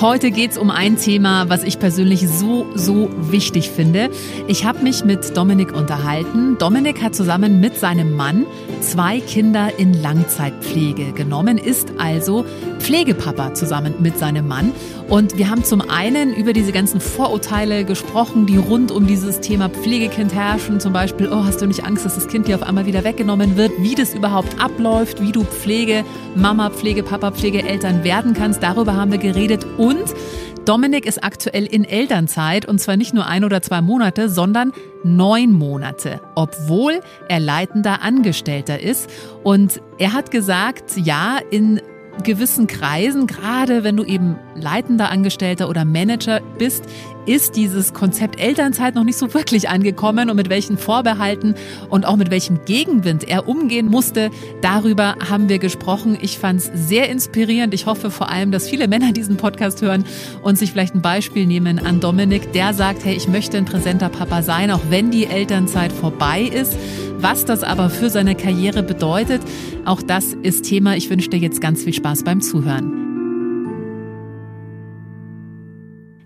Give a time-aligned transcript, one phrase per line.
[0.00, 4.08] Heute geht es um ein Thema, was ich persönlich so, so wichtig finde.
[4.48, 6.56] Ich habe mich mit Dominik unterhalten.
[6.56, 8.46] Dominik hat zusammen mit seinem Mann
[8.80, 12.46] zwei Kinder in Langzeitpflege genommen, ist also
[12.78, 14.72] Pflegepapa zusammen mit seinem Mann.
[15.10, 19.68] Und wir haben zum einen über diese ganzen Vorurteile gesprochen, die rund um dieses Thema
[19.68, 20.78] Pflegekind herrschen.
[20.78, 23.56] Zum Beispiel, oh, hast du nicht Angst, dass das Kind dir auf einmal wieder weggenommen
[23.56, 23.72] wird?
[23.80, 26.04] Wie das überhaupt abläuft, wie du Pflege,
[26.36, 28.62] Mama, Pflegepapa, Pflegeeltern werden kannst.
[28.62, 29.66] Darüber haben wir geredet.
[29.78, 30.14] Und
[30.64, 34.70] Dominik ist aktuell in Elternzeit und zwar nicht nur ein oder zwei Monate, sondern
[35.02, 39.10] neun Monate, obwohl er leitender Angestellter ist.
[39.42, 41.80] Und er hat gesagt, ja, in
[42.22, 46.84] gewissen Kreisen, gerade wenn du eben leitender Angestellter oder Manager bist,
[47.26, 51.54] ist dieses Konzept Elternzeit noch nicht so wirklich angekommen und mit welchen Vorbehalten
[51.88, 54.30] und auch mit welchem Gegenwind er umgehen musste.
[54.62, 56.18] Darüber haben wir gesprochen.
[56.20, 57.74] Ich fand es sehr inspirierend.
[57.74, 60.04] Ich hoffe vor allem, dass viele Männer diesen Podcast hören
[60.42, 64.08] und sich vielleicht ein Beispiel nehmen an Dominik, der sagt, hey, ich möchte ein präsenter
[64.08, 66.76] Papa sein, auch wenn die Elternzeit vorbei ist.
[67.18, 69.42] Was das aber für seine Karriere bedeutet,
[69.84, 70.96] auch das ist Thema.
[70.96, 73.19] Ich wünsche dir jetzt ganz viel Spaß beim Zuhören.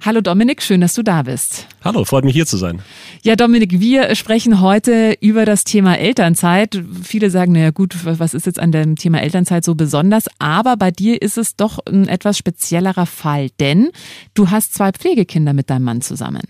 [0.04, 1.66] Hallo Dominik, schön, dass du da bist.
[1.82, 2.82] Hallo, freut mich hier zu sein.
[3.22, 6.78] Ja, Dominik, wir sprechen heute über das Thema Elternzeit.
[7.02, 10.26] Viele sagen, naja gut, was ist jetzt an dem Thema Elternzeit so besonders?
[10.38, 13.92] Aber bei dir ist es doch ein etwas speziellerer Fall, denn
[14.34, 16.42] du hast zwei Pflegekinder mit deinem Mann zusammen.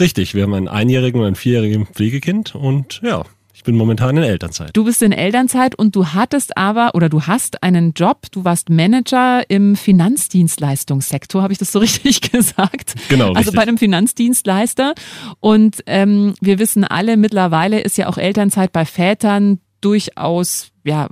[0.00, 3.22] Richtig, wir haben einen einjährigen und ein vierjährigen Pflegekind und ja,
[3.62, 4.70] ich bin momentan in Elternzeit.
[4.72, 8.70] Du bist in Elternzeit und du hattest aber oder du hast einen Job, du warst
[8.70, 12.94] Manager im Finanzdienstleistungssektor, habe ich das so richtig gesagt?
[13.08, 13.28] Genau.
[13.28, 13.54] Also richtig.
[13.54, 14.94] bei einem Finanzdienstleister.
[15.38, 21.08] Und ähm, wir wissen alle, mittlerweile ist ja auch Elternzeit bei Vätern durchaus ja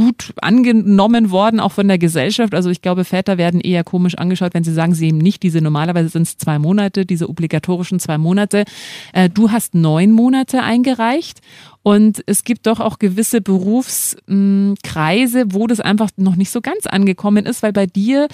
[0.00, 2.54] gut angenommen worden, auch von der Gesellschaft.
[2.54, 5.60] Also ich glaube, Väter werden eher komisch angeschaut, wenn sie sagen, sie eben nicht diese,
[5.60, 8.64] normalerweise sind es zwei Monate, diese obligatorischen zwei Monate.
[9.12, 11.40] Äh, du hast neun Monate eingereicht
[11.82, 17.44] und es gibt doch auch gewisse Berufskreise, wo das einfach noch nicht so ganz angekommen
[17.44, 18.26] ist, weil bei dir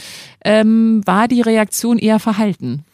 [0.44, 2.84] ähm, war die Reaktion eher verhalten.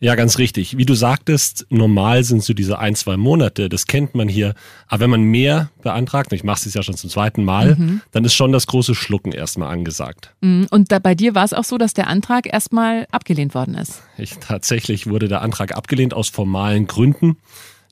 [0.00, 0.76] Ja, ganz richtig.
[0.76, 4.54] Wie du sagtest, normal sind so diese ein, zwei Monate, das kennt man hier.
[4.88, 8.00] Aber wenn man mehr beantragt, und ich mache es ja schon zum zweiten Mal, mhm.
[8.10, 10.34] dann ist schon das große Schlucken erstmal angesagt.
[10.40, 10.66] Mhm.
[10.70, 14.02] Und da, bei dir war es auch so, dass der Antrag erstmal abgelehnt worden ist?
[14.18, 17.36] Ich, tatsächlich wurde der Antrag abgelehnt aus formalen Gründen.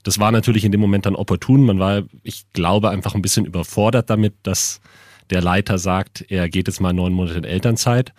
[0.03, 1.65] Das war natürlich in dem Moment dann opportun.
[1.65, 4.81] Man war, ich glaube, einfach ein bisschen überfordert damit, dass
[5.31, 8.13] der Leiter sagt, er geht jetzt mal neun Monate in Elternzeit.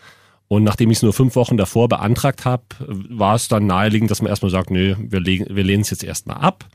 [0.51, 4.21] Und nachdem ich es nur fünf Wochen davor beantragt habe, war es dann naheliegend, dass
[4.21, 6.65] man erstmal sagt, nö, wir, wir lehnen es jetzt erstmal ab.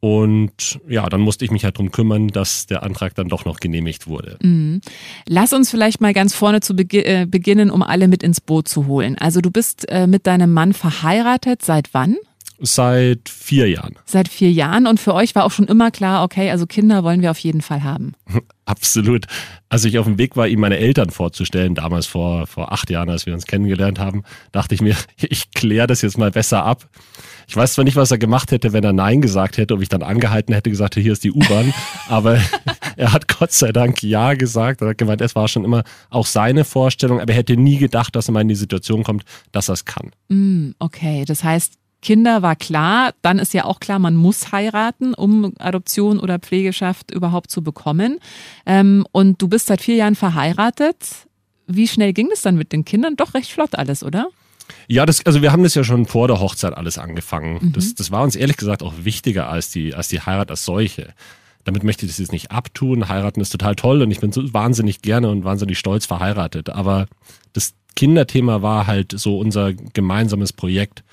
[0.00, 3.60] Und ja, dann musste ich mich halt darum kümmern, dass der Antrag dann doch noch
[3.60, 4.38] genehmigt wurde.
[4.40, 4.80] Mhm.
[5.26, 8.68] Lass uns vielleicht mal ganz vorne zu begi äh, beginnen, um alle mit ins Boot
[8.68, 9.18] zu holen.
[9.18, 11.60] Also du bist äh, mit deinem Mann verheiratet.
[11.60, 12.16] Seit wann?
[12.66, 13.96] Seit vier Jahren.
[14.06, 17.20] Seit vier Jahren und für euch war auch schon immer klar, okay, also Kinder wollen
[17.20, 18.14] wir auf jeden Fall haben.
[18.64, 19.26] Absolut.
[19.68, 23.10] Als ich auf dem Weg war, ihm meine Eltern vorzustellen, damals vor, vor acht Jahren,
[23.10, 26.88] als wir uns kennengelernt haben, dachte ich mir, ich kläre das jetzt mal besser ab.
[27.46, 29.90] Ich weiß zwar nicht, was er gemacht hätte, wenn er Nein gesagt hätte, ob ich
[29.90, 31.74] dann angehalten hätte, gesagt, hier ist die U-Bahn,
[32.08, 32.40] aber
[32.96, 34.80] er hat Gott sei Dank Ja gesagt.
[34.80, 38.16] Er hat gemeint, es war schon immer auch seine Vorstellung, aber er hätte nie gedacht,
[38.16, 40.12] dass er mal in die Situation kommt, dass er es kann.
[40.28, 45.14] Mm, okay, das heißt, Kinder war klar, dann ist ja auch klar, man muss heiraten,
[45.14, 48.20] um Adoption oder Pflegeschaft überhaupt zu bekommen.
[48.66, 50.96] Ähm, und du bist seit vier Jahren verheiratet.
[51.66, 53.16] Wie schnell ging es dann mit den Kindern?
[53.16, 54.28] Doch recht flott alles, oder?
[54.86, 57.58] Ja, das, also wir haben das ja schon vor der Hochzeit alles angefangen.
[57.60, 57.72] Mhm.
[57.72, 61.14] Das, das war uns ehrlich gesagt auch wichtiger als die, als die Heirat als solche.
[61.64, 63.08] Damit möchte ich das jetzt nicht abtun.
[63.08, 66.68] Heiraten ist total toll und ich bin so wahnsinnig gerne und wahnsinnig stolz verheiratet.
[66.68, 67.06] Aber
[67.54, 71.03] das Kinderthema war halt so unser gemeinsames Projekt.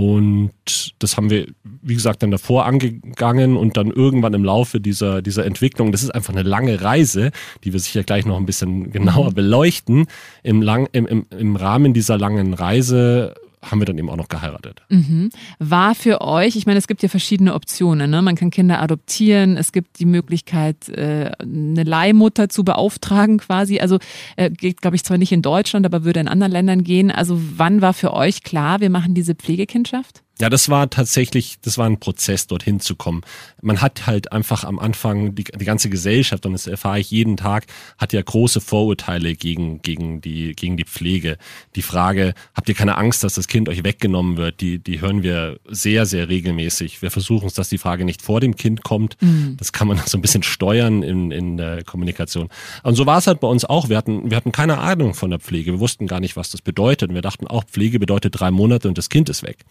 [0.00, 1.46] Und das haben wir,
[1.82, 6.08] wie gesagt, dann davor angegangen und dann irgendwann im Laufe dieser, dieser Entwicklung, das ist
[6.08, 7.32] einfach eine lange Reise,
[7.64, 9.34] die wir sicher gleich noch ein bisschen genauer mhm.
[9.34, 10.06] beleuchten.
[10.42, 14.28] Im, lang, im, im, Im Rahmen dieser langen Reise haben wir dann eben auch noch
[14.28, 14.82] geheiratet.
[14.88, 15.30] Mhm.
[15.58, 18.10] War für euch, ich meine, es gibt ja verschiedene Optionen.
[18.10, 18.22] Ne?
[18.22, 23.78] Man kann Kinder adoptieren, es gibt die Möglichkeit, äh, eine Leihmutter zu beauftragen quasi.
[23.80, 23.98] Also
[24.36, 27.10] äh, geht, glaube ich, zwar nicht in Deutschland, aber würde in anderen Ländern gehen.
[27.10, 30.22] Also wann war für euch klar, wir machen diese Pflegekindschaft?
[30.40, 33.20] Ja, das war tatsächlich, das war ein Prozess, dorthin zu kommen.
[33.60, 37.36] Man hat halt einfach am Anfang die, die ganze Gesellschaft, und das erfahre ich jeden
[37.36, 37.66] Tag,
[37.98, 41.36] hat ja große Vorurteile gegen, gegen, die, gegen die Pflege.
[41.76, 45.22] Die Frage, habt ihr keine Angst, dass das Kind euch weggenommen wird, die, die hören
[45.22, 47.02] wir sehr, sehr regelmäßig.
[47.02, 49.18] Wir versuchen es, dass die Frage nicht vor dem Kind kommt.
[49.20, 49.58] Mhm.
[49.58, 52.48] Das kann man so ein bisschen steuern in, in der Kommunikation.
[52.82, 53.90] Und so war es halt bei uns auch.
[53.90, 55.72] Wir hatten, wir hatten keine Ahnung von der Pflege.
[55.72, 57.10] Wir wussten gar nicht, was das bedeutet.
[57.10, 59.66] Und wir dachten auch, Pflege bedeutet drei Monate und das Kind ist weg.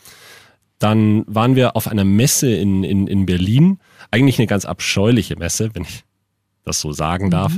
[0.80, 3.80] Dann waren wir auf einer Messe in, in, in Berlin,
[4.12, 6.04] eigentlich eine ganz abscheuliche Messe, wenn ich
[6.64, 7.32] das so sagen mhm.
[7.32, 7.54] darf,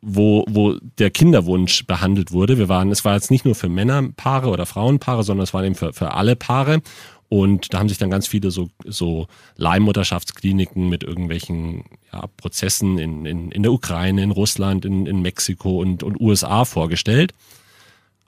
[0.00, 2.58] wo, wo der Kinderwunsch behandelt wurde.
[2.58, 5.74] Wir waren, es war jetzt nicht nur für Männerpaare oder Frauenpaare, sondern es war eben
[5.74, 6.82] für, für alle Paare.
[7.28, 9.26] Und da haben sich dann ganz viele so, so
[9.56, 15.80] Leihmutterschaftskliniken mit irgendwelchen ja, Prozessen in, in, in der Ukraine, in Russland, in, in Mexiko
[15.80, 17.32] und, und USA vorgestellt.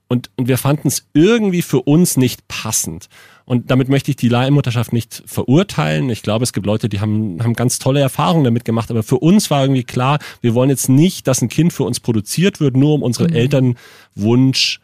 [0.08, 3.08] Und, und wir fanden es irgendwie für uns nicht passend.
[3.44, 6.08] Und damit möchte ich die Leihmutterschaft nicht verurteilen.
[6.08, 8.90] Ich glaube, es gibt Leute, die haben, haben ganz tolle Erfahrungen damit gemacht.
[8.90, 12.00] Aber für uns war irgendwie klar, wir wollen jetzt nicht, dass ein Kind für uns
[12.00, 13.36] produziert wird, nur um unseren mhm.
[13.36, 14.80] Elternwunsch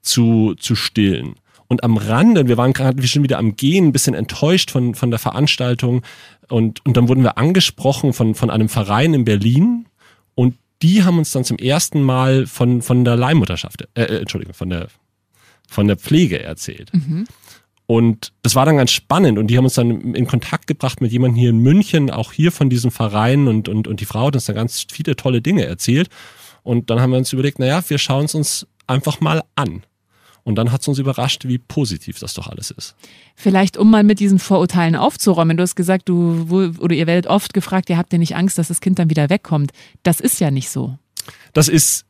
[0.00, 1.34] zu, zu stillen.
[1.66, 5.10] Und am Rande, wir waren gerade schon wieder am Gehen, ein bisschen enttäuscht von, von
[5.10, 6.02] der Veranstaltung.
[6.48, 9.86] Und, und dann wurden wir angesprochen von, von einem Verein in Berlin.
[10.36, 14.54] Und die haben uns dann zum ersten Mal von, von der Leihmutterschaft, äh, äh Entschuldigung,
[14.54, 14.88] von der,
[15.68, 16.92] von der Pflege erzählt.
[16.92, 17.26] Mhm.
[17.86, 21.12] Und das war dann ganz spannend und die haben uns dann in Kontakt gebracht mit
[21.12, 24.34] jemandem hier in München, auch hier von diesem Verein und, und, und die Frau hat
[24.34, 26.08] uns dann ganz viele tolle Dinge erzählt.
[26.62, 29.84] Und dann haben wir uns überlegt, naja, wir schauen es uns einfach mal an.
[30.44, 32.94] Und dann hat es uns überrascht, wie positiv das doch alles ist.
[33.34, 35.56] Vielleicht, um mal mit diesen Vorurteilen aufzuräumen.
[35.56, 38.68] Du hast gesagt, du oder ihr werdet oft gefragt, ihr habt ja nicht Angst, dass
[38.68, 39.72] das Kind dann wieder wegkommt.
[40.02, 40.98] Das ist ja nicht so.
[41.54, 42.04] Das ist,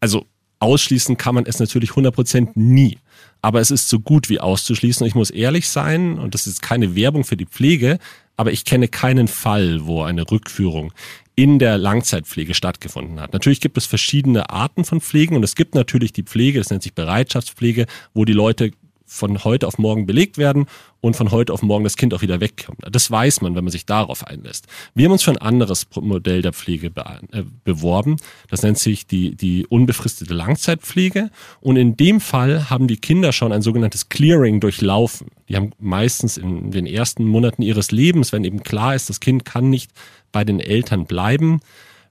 [0.00, 0.26] also
[0.58, 2.98] ausschließen kann man es natürlich 100% nie.
[3.42, 5.06] Aber es ist so gut wie auszuschließen.
[5.06, 7.98] Ich muss ehrlich sein, und das ist keine Werbung für die Pflege,
[8.36, 10.92] aber ich kenne keinen Fall, wo eine Rückführung
[11.36, 13.32] in der Langzeitpflege stattgefunden hat.
[13.32, 16.82] Natürlich gibt es verschiedene Arten von Pflegen und es gibt natürlich die Pflege, das nennt
[16.82, 18.70] sich Bereitschaftspflege, wo die Leute
[19.06, 20.66] von heute auf morgen belegt werden
[21.00, 22.80] und von heute auf morgen das Kind auch wieder wegkommt.
[22.90, 24.66] Das weiß man, wenn man sich darauf einlässt.
[24.94, 28.16] Wir haben uns für ein anderes Modell der Pflege be äh, beworben.
[28.48, 31.30] Das nennt sich die, die unbefristete Langzeitpflege.
[31.60, 35.28] Und in dem Fall haben die Kinder schon ein sogenanntes Clearing durchlaufen.
[35.48, 39.44] Die haben meistens in den ersten Monaten ihres Lebens, wenn eben klar ist, das Kind
[39.44, 39.90] kann nicht
[40.32, 41.60] bei den Eltern bleiben,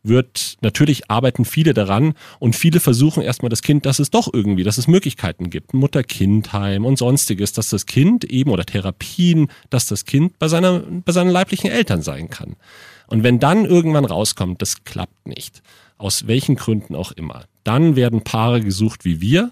[0.04, 4.64] wird, natürlich arbeiten viele daran und viele versuchen erstmal das Kind, dass es doch irgendwie,
[4.64, 10.06] dass es Möglichkeiten gibt, Mutter-Kind-Heim und sonstiges, dass das Kind eben oder Therapien, dass das
[10.06, 12.58] Kind bei seiner, bei seinen leiblichen Eltern sein kann.
[13.08, 15.62] Und wenn dann irgendwann rauskommt, das klappt nicht,
[15.98, 19.52] aus welchen Gründen auch immer, dann werden Paare gesucht wie wir,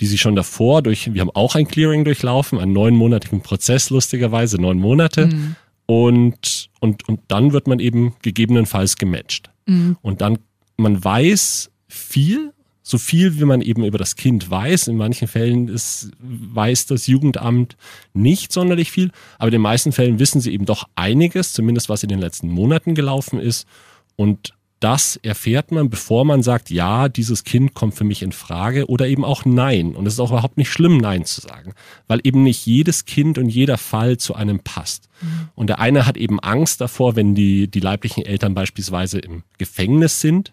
[0.00, 4.60] die sich schon davor durch, wir haben auch ein Clearing durchlaufen, einen neunmonatigen Prozess, lustigerweise,
[4.60, 5.28] neun Monate.
[5.28, 5.56] Mhm.
[5.86, 9.50] Und, und, und dann wird man eben gegebenenfalls gematcht.
[9.66, 9.96] Mhm.
[10.00, 10.38] Und dann,
[10.76, 12.52] man weiß viel,
[12.82, 14.88] so viel wie man eben über das Kind weiß.
[14.88, 17.76] In manchen Fällen ist, weiß das Jugendamt
[18.14, 22.04] nicht sonderlich viel, aber in den meisten Fällen wissen sie eben doch einiges, zumindest was
[22.04, 23.66] in den letzten Monaten gelaufen ist.
[24.14, 28.86] Und das erfährt man, bevor man sagt, ja, dieses Kind kommt für mich in Frage
[28.86, 29.94] oder eben auch nein.
[29.94, 31.72] Und es ist auch überhaupt nicht schlimm, nein zu sagen,
[32.08, 35.08] weil eben nicht jedes Kind und jeder Fall zu einem passt.
[35.22, 35.48] Mhm.
[35.54, 40.20] Und der eine hat eben Angst davor, wenn die, die leiblichen Eltern beispielsweise im Gefängnis
[40.20, 40.52] sind,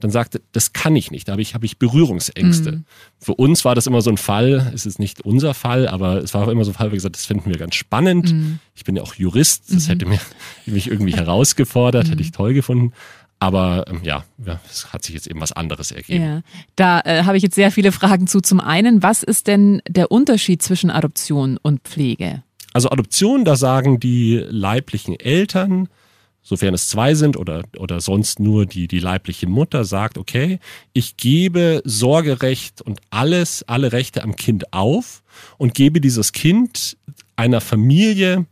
[0.00, 2.72] dann sagte, das kann ich nicht, da habe ich, habe ich Berührungsängste.
[2.72, 2.84] Mhm.
[3.18, 6.34] Für uns war das immer so ein Fall, es ist nicht unser Fall, aber es
[6.34, 8.30] war auch immer so ein Fall, wir gesagt, das finden wir ganz spannend.
[8.30, 8.58] Mhm.
[8.74, 9.92] Ich bin ja auch Jurist, das mhm.
[9.92, 10.20] hätte mir,
[10.66, 12.92] mich irgendwie herausgefordert, hätte ich toll gefunden.
[13.40, 14.24] Aber ähm, ja,
[14.70, 16.24] es hat sich jetzt eben was anderes ergeben.
[16.24, 16.40] Ja,
[16.76, 18.40] da äh, habe ich jetzt sehr viele Fragen zu.
[18.40, 22.42] Zum einen, was ist denn der Unterschied zwischen Adoption und Pflege?
[22.72, 25.88] Also Adoption, da sagen die leiblichen Eltern,
[26.42, 30.58] sofern es zwei sind oder, oder sonst nur die, die leibliche Mutter, sagt, okay,
[30.92, 35.22] ich gebe Sorgerecht und alles, alle Rechte am Kind auf
[35.56, 36.96] und gebe dieses Kind
[37.36, 38.46] einer Familie,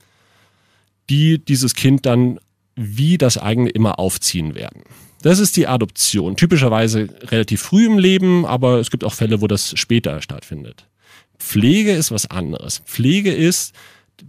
[1.11, 2.39] die dieses Kind dann
[2.75, 4.83] wie das eigene immer aufziehen werden.
[5.23, 6.37] Das ist die Adoption.
[6.37, 10.87] Typischerweise relativ früh im Leben, aber es gibt auch Fälle, wo das später stattfindet.
[11.38, 12.83] Pflege ist was anderes.
[12.87, 13.75] Pflege ist,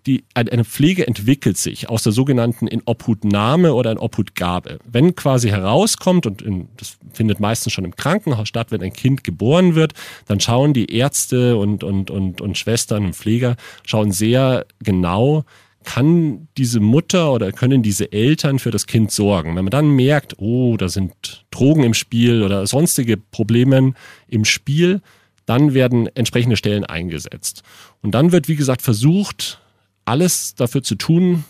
[0.08, 4.80] die, eine Pflege entwickelt sich aus der sogenannten in Obhutnahme oder in Obhutgabe.
[4.86, 9.24] Wenn quasi herauskommt, und in, das findet meistens schon im Krankenhaus statt, wenn ein Kind
[9.24, 9.94] geboren wird,
[10.28, 15.46] dann schauen die Ärzte und, und, und, und Schwestern und Pfleger schauen sehr genau,
[15.84, 19.56] kann diese Mutter oder können diese Eltern für das Kind sorgen.
[19.56, 23.94] Wenn man dann merkt, oh, da sind Drogen im Spiel oder sonstige Probleme
[24.28, 25.02] im Spiel,
[25.46, 27.64] dann werden entsprechende Stellen eingesetzt.
[28.02, 29.62] Und dann wird, wie gesagt, versucht,
[30.06, 31.44] alles dafür zu tun,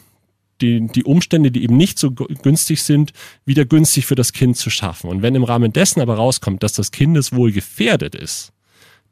[0.61, 3.11] die, die Umstände, die eben nicht so günstig sind,
[3.45, 5.09] wieder günstig für das Kind zu schaffen.
[5.09, 8.53] Und wenn im Rahmen dessen aber rauskommt, dass das Kindeswohl gefährdet ist,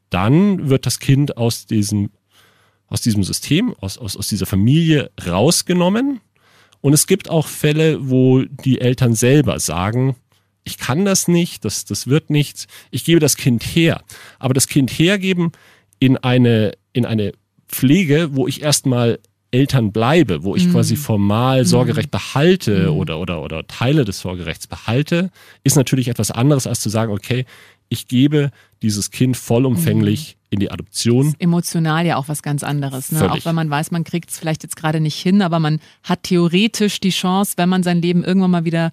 [0.10, 2.12] dann wird das Kind aus diesem,
[2.92, 6.20] aus diesem System, aus, aus, aus dieser Familie rausgenommen.
[6.82, 10.16] Und es gibt auch Fälle, wo die Eltern selber sagen,
[10.64, 14.04] ich kann das nicht, das, das wird nichts, ich gebe das Kind her.
[14.40, 15.52] Aber das Kind hergeben
[16.00, 17.32] in eine, in eine
[17.68, 19.20] Pflege, wo ich erstmal
[19.52, 20.74] Eltern bleibe, wo ich mhm.
[20.74, 21.66] quasi formal mhm.
[21.66, 22.98] Sorgerecht behalte mhm.
[22.98, 25.32] oder, oder, oder Teile des Sorgerechts behalte,
[25.64, 27.46] ist natürlich etwas anderes, als zu sagen, okay,
[27.88, 30.41] ich gebe dieses Kind vollumfänglich mhm.
[30.52, 31.34] In die Adoption.
[31.40, 33.12] emotional ja auch was ganz anderes.
[33.12, 33.32] Ne?
[33.32, 36.24] Auch wenn man weiß, man kriegt es vielleicht jetzt gerade nicht hin, aber man hat
[36.24, 38.92] theoretisch die Chance, wenn man sein Leben irgendwann mal wieder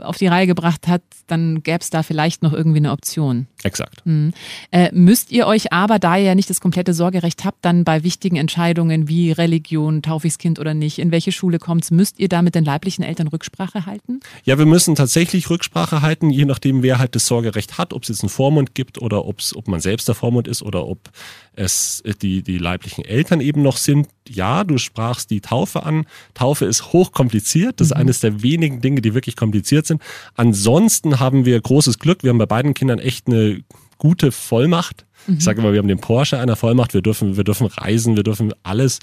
[0.00, 3.46] auf die Reihe gebracht hat, dann gäbe es da vielleicht noch irgendwie eine Option.
[3.62, 4.04] Exakt.
[4.04, 4.32] Mhm.
[4.70, 8.02] Äh, müsst ihr euch aber, da ihr ja nicht das komplette Sorgerecht habt, dann bei
[8.02, 11.90] wichtigen Entscheidungen wie Religion, taufe ich das Kind oder nicht, in welche Schule kommt es,
[11.90, 14.20] müsst ihr da mit den leiblichen Eltern Rücksprache halten?
[14.44, 18.08] Ja, wir müssen tatsächlich Rücksprache halten, je nachdem, wer halt das Sorgerecht hat, ob es
[18.08, 21.10] jetzt einen Vormund gibt oder ob's, ob man selbst der Vormund ist oder ob
[21.52, 24.08] es die, die leiblichen Eltern eben noch sind.
[24.26, 26.06] Ja, du sprachst die Taufe an.
[26.32, 27.80] Taufe ist hochkompliziert.
[27.80, 28.00] Das ist mhm.
[28.00, 30.02] eines der wenigen Dinge, die wirklich kompliziert sind.
[30.34, 32.22] Ansonsten haben wir großes Glück.
[32.22, 33.62] Wir haben bei beiden Kindern echt eine
[33.98, 35.06] gute Vollmacht.
[35.26, 35.36] Mhm.
[35.38, 36.94] Ich sage immer, wir haben den Porsche einer Vollmacht.
[36.94, 38.98] Wir dürfen, wir dürfen reisen, wir dürfen alles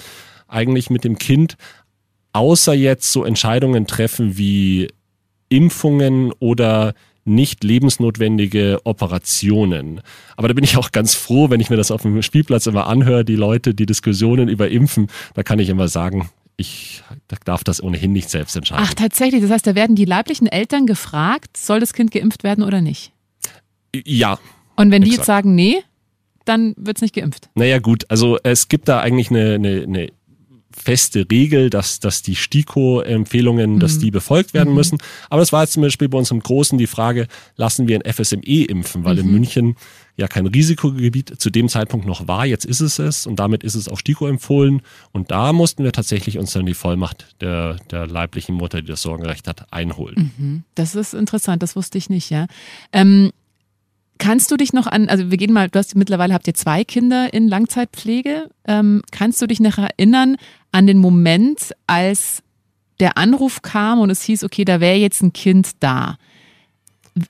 [0.47, 1.57] eigentlich mit dem Kind,
[2.33, 4.89] außer jetzt so Entscheidungen treffen wie
[5.49, 6.93] Impfungen oder
[7.27, 10.01] nicht lebensnotwendige Operationen.
[10.37, 12.87] Aber da bin ich auch ganz froh, wenn ich mir das auf dem Spielplatz immer
[12.87, 17.03] anhöre, die Leute, die Diskussionen über Impfen, da kann ich immer sagen, ich
[17.45, 18.83] darf das ohnehin nicht selbst entscheiden.
[18.85, 19.41] Ach, tatsächlich.
[19.41, 23.13] Das heißt, da werden die leiblichen Eltern gefragt, soll das Kind geimpft werden oder nicht?
[23.93, 24.39] Ja.
[24.75, 25.19] Und wenn die exakt.
[25.19, 25.83] jetzt sagen, nee,
[26.45, 27.49] dann wird es nicht geimpft.
[27.55, 28.05] Naja, gut.
[28.09, 30.11] Also es gibt da eigentlich eine, eine, eine
[30.71, 33.79] feste Regel, dass, dass die STIKO-Empfehlungen, mhm.
[33.79, 34.75] dass die befolgt werden mhm.
[34.75, 34.97] müssen.
[35.29, 38.13] Aber es war jetzt zum Beispiel bei uns im Großen die Frage, lassen wir ein
[38.13, 39.21] FSME impfen, weil mhm.
[39.21, 39.75] in München
[40.17, 42.45] ja kein Risikogebiet zu dem Zeitpunkt noch war.
[42.45, 44.81] Jetzt ist es es und damit ist es auch STIKO empfohlen.
[45.13, 49.03] Und da mussten wir tatsächlich uns dann die Vollmacht der, der leiblichen Mutter, die das
[49.03, 50.31] Sorgenrecht hat, einholen.
[50.37, 50.63] Mhm.
[50.75, 52.47] Das ist interessant, das wusste ich nicht, ja.
[52.91, 53.31] Ähm,
[54.19, 56.83] Kannst du dich noch an, also wir gehen mal, du hast mittlerweile habt ihr zwei
[56.83, 58.49] Kinder in Langzeitpflege.
[58.65, 60.37] Ähm, kannst du dich noch erinnern
[60.71, 62.41] an den Moment, als
[62.99, 66.17] der Anruf kam und es hieß, okay, da wäre jetzt ein Kind da?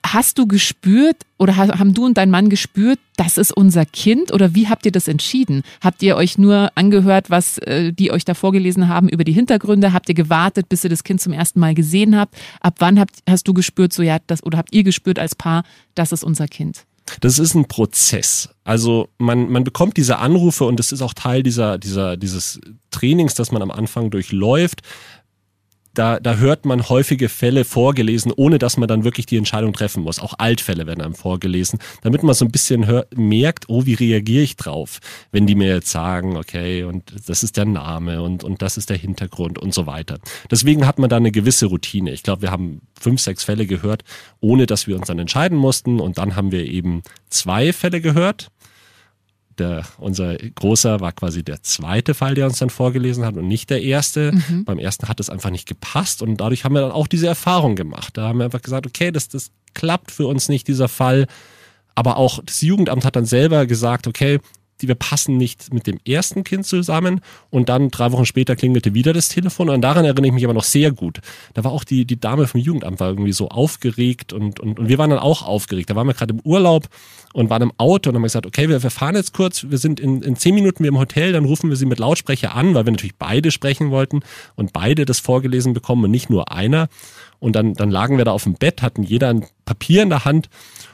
[0.04, 4.54] Hast du gespürt oder haben du und dein Mann gespürt, das ist unser Kind oder
[4.54, 5.62] wie habt ihr das entschieden?
[5.80, 9.92] Habt ihr euch nur angehört, was äh, die euch da vorgelesen haben über die Hintergründe?
[9.92, 12.36] Habt ihr gewartet, bis ihr das Kind zum ersten Mal gesehen habt?
[12.60, 15.64] Ab wann habt, hast du gespürt, so ja, das oder habt ihr gespürt als Paar,
[15.94, 16.84] das ist unser Kind?
[17.20, 18.50] Das ist ein Prozess.
[18.64, 23.34] Also man, man bekommt diese Anrufe und das ist auch Teil dieser, dieser, dieses Trainings,
[23.34, 24.82] das man am Anfang durchläuft
[25.98, 30.04] da, da hört man häufige Fälle vorgelesen, ohne dass man dann wirklich die Entscheidung treffen
[30.04, 30.20] muss.
[30.20, 34.44] Auch Altfälle werden einem vorgelesen, damit man so ein bisschen hört, merkt, oh, wie reagiere
[34.44, 35.00] ich drauf,
[35.32, 38.90] wenn die mir jetzt sagen, okay, und das ist der Name und, und das ist
[38.90, 40.18] der Hintergrund und so weiter.
[40.50, 42.12] Deswegen hat man da eine gewisse Routine.
[42.12, 44.04] Ich glaube, wir haben fünf, sechs Fälle gehört,
[44.40, 45.98] ohne dass wir uns dann entscheiden mussten.
[45.98, 48.50] Und dann haben wir eben zwei Fälle gehört
[49.58, 53.70] der, unser Großer war quasi der zweite Fall, der uns dann vorgelesen hat und nicht
[53.70, 54.32] der erste.
[54.32, 54.64] Mhm.
[54.64, 57.76] Beim ersten hat es einfach nicht gepasst und dadurch haben wir dann auch diese Erfahrung
[57.76, 58.16] gemacht.
[58.16, 61.26] Da haben wir einfach gesagt, okay, das, das klappt für uns nicht, dieser Fall.
[61.94, 64.38] Aber auch das Jugendamt hat dann selber gesagt, okay,
[64.80, 67.20] die wir passen nicht mit dem ersten Kind zusammen.
[67.50, 69.68] Und dann drei Wochen später klingelte wieder das Telefon.
[69.68, 71.20] Und daran erinnere ich mich aber noch sehr gut.
[71.54, 74.88] Da war auch die, die Dame vom Jugendamt war irgendwie so aufgeregt und, und, und
[74.88, 75.90] wir waren dann auch aufgeregt.
[75.90, 76.88] Da waren wir gerade im Urlaub
[77.32, 80.00] und waren im Auto und haben gesagt, okay, wir, wir fahren jetzt kurz, wir sind
[80.00, 82.92] in, in zehn Minuten im Hotel, dann rufen wir sie mit Lautsprecher an, weil wir
[82.92, 84.20] natürlich beide sprechen wollten
[84.56, 86.88] und beide das vorgelesen bekommen und nicht nur einer.
[87.38, 90.24] Und dann, dann lagen wir da auf dem Bett, hatten jeder ein Papier in der
[90.24, 90.48] Hand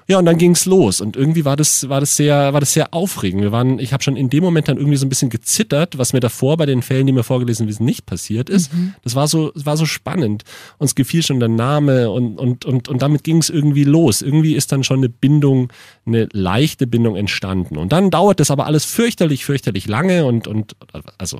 [0.06, 1.00] ja, und dann ging's los.
[1.00, 3.42] Und irgendwie war das, war das sehr, war das sehr aufregend.
[3.42, 6.12] Wir waren, ich habe schon in dem Moment dann irgendwie so ein bisschen gezittert, was
[6.12, 8.72] mir davor bei den Fällen, die mir vorgelesen sind, nicht passiert ist.
[8.72, 8.94] Mhm.
[9.02, 10.44] Das war so, war so spannend.
[10.78, 14.20] Uns gefiel schon der Name und, und, und, und damit ging's irgendwie los.
[14.20, 15.72] Irgendwie ist dann schon eine Bindung,
[16.04, 17.78] eine leichte Bindung entstanden.
[17.78, 20.76] Und dann dauert das aber alles fürchterlich, fürchterlich lange und, und,
[21.16, 21.38] also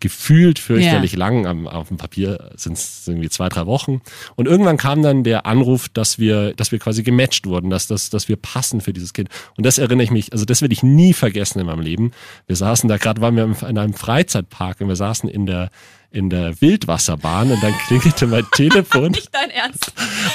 [0.00, 1.18] gefühlt fürchterlich ja.
[1.18, 1.66] lang.
[1.66, 4.00] auf dem Papier sind es irgendwie zwei, drei Wochen.
[4.34, 8.10] Und irgendwann kam dann der Anruf, dass wir, dass wir quasi gematcht wurden, dass, dass,
[8.10, 9.28] dass wir passen für dieses Kind.
[9.56, 12.12] Und das erinnere ich mich, also das werde ich nie vergessen in meinem Leben.
[12.46, 15.70] Wir saßen da gerade, waren wir in einem Freizeitpark und wir saßen in der
[16.12, 19.12] in der Wildwasserbahn und dann klingelte mein Telefon.
[19.12, 19.92] Nicht dein Ernst.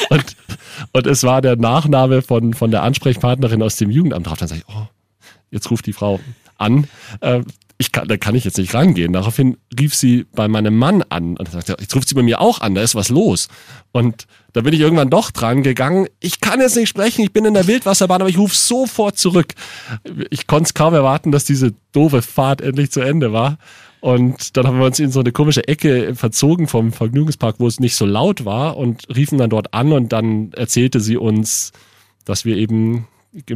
[0.10, 0.38] Und,
[0.94, 4.38] und es war der Nachname von, von der Ansprechpartnerin aus dem Jugendamt drauf.
[4.38, 4.88] Dann sage ich, oh,
[5.52, 6.22] jetzt ruft die Frau
[6.58, 6.88] an.
[7.20, 7.42] Äh,
[7.78, 9.12] ich kann, da kann ich jetzt nicht rangehen.
[9.12, 12.62] Daraufhin rief sie bei meinem Mann an und sagte, jetzt ruft sie bei mir auch
[12.62, 13.50] an, da ist was los.
[13.92, 16.08] Und da bin ich irgendwann doch dran gegangen.
[16.22, 19.54] Ich kann jetzt nicht sprechen, ich bin in der Wildwasserbahn, aber ich rufe sofort zurück.
[20.30, 23.58] Ich konnte es kaum erwarten, dass diese doofe Fahrt endlich zu Ende war.
[24.00, 27.80] Und dann haben wir uns in so eine komische Ecke verzogen vom Vergnügungspark, wo es
[27.80, 31.74] nicht so laut war und riefen dann dort an und dann erzählte sie uns,
[32.24, 33.08] dass wir eben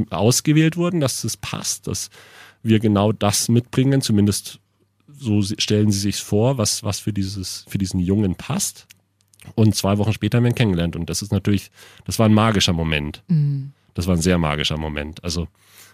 [0.10, 2.10] ausgewählt wurden, dass es passt, dass
[2.64, 4.60] wir genau das mitbringen, zumindest
[5.20, 8.88] so stellen sie sich vor, was, was für, dieses, für diesen Jungen passt.
[9.56, 10.96] Und zwei Wochen später haben wir ihn kennengelernt.
[10.96, 11.72] Und das ist natürlich,
[12.06, 13.24] das war ein magischer Moment.
[13.28, 13.72] Mhm.
[13.94, 15.24] Das war ein sehr magischer Moment.
[15.24, 15.48] Also,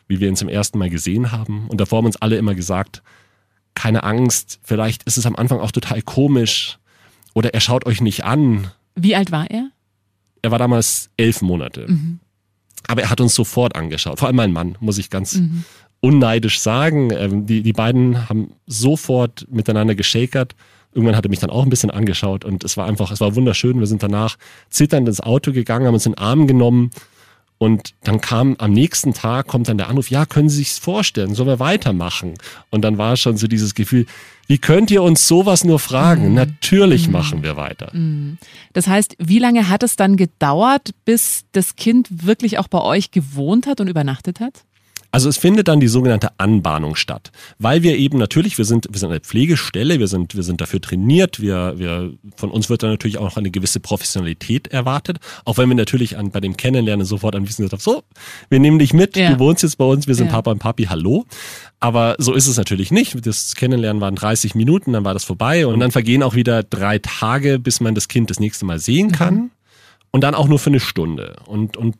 [0.07, 1.67] wie wir ihn zum ersten Mal gesehen haben.
[1.69, 3.01] Und davor haben uns alle immer gesagt,
[3.74, 6.77] keine Angst, vielleicht ist es am Anfang auch total komisch.
[7.34, 8.72] Oder er schaut euch nicht an.
[8.95, 9.69] Wie alt war er?
[10.41, 11.88] Er war damals elf Monate.
[11.88, 12.19] Mhm.
[12.88, 14.19] Aber er hat uns sofort angeschaut.
[14.19, 15.65] Vor allem mein Mann, muss ich ganz mhm
[16.05, 17.09] unneidisch sagen.
[17.12, 20.55] Ähm, die, die beiden haben sofort miteinander geschakert.
[20.93, 23.35] Irgendwann hat er mich dann auch ein bisschen angeschaut und es war einfach, es war
[23.35, 23.79] wunderschön.
[23.79, 24.38] Wir sind danach
[24.69, 26.91] zitternd ins Auto gegangen, haben uns in den Arm genommen
[27.57, 31.33] und dann kam am nächsten Tag, kommt dann der Anruf, ja, können Sie sich's vorstellen,
[31.33, 32.35] sollen wir weitermachen?
[32.69, 34.05] Und dann war schon so dieses Gefühl,
[34.47, 36.29] wie könnt ihr uns sowas nur fragen?
[36.29, 36.35] Mhm.
[36.35, 37.13] Natürlich mhm.
[37.13, 37.89] machen wir weiter.
[37.93, 38.38] Mhm.
[38.74, 43.12] Das heißt, wie lange hat es dann gedauert, bis das Kind wirklich auch bei euch
[43.12, 44.63] gewohnt hat und übernachtet hat?
[45.15, 49.00] Also es findet dann die sogenannte Anbahnung statt, weil wir eben natürlich, wir sind, wir
[49.00, 52.89] sind eine Pflegestelle, wir sind, wir sind dafür trainiert, wir, wir, von uns wird dann
[52.89, 57.34] natürlich auch eine gewisse Professionalität erwartet, auch wenn wir natürlich an, bei dem Kennenlernen sofort
[57.34, 58.03] anwiesen sind, so,
[58.50, 59.31] wir nehmen dich mit, ja.
[59.31, 60.34] du wohnst jetzt bei uns, wir sind ja.
[60.34, 61.25] Papa und Papi, hallo.
[61.79, 63.25] Aber so ist es natürlich nicht.
[63.25, 67.00] Das Kennenlernen waren 30 Minuten, dann war das vorbei und dann vergehen auch wieder drei
[67.00, 69.36] Tage, bis man das Kind das nächste Mal sehen kann.
[69.36, 69.51] Mhm.
[70.12, 71.38] Und dann auch nur für eine Stunde.
[71.45, 71.95] Und, und